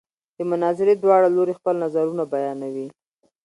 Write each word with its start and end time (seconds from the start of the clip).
د 0.37 0.39
مناظرې 0.51 0.93
دواړه 0.97 1.27
لوري 1.35 1.53
خپل 1.59 1.75
نظرونه 1.83 2.23
بیانوي. 2.33 2.87